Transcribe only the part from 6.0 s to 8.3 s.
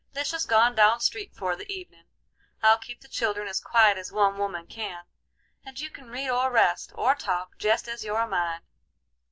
read or rest, or talk, jest as you're a